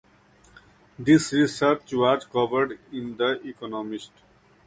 This 0.97 1.31
research 1.31 1.93
was 1.93 2.25
covered 2.25 2.79
in 2.91 3.15
The 3.17 3.39
Economist. 3.47 4.09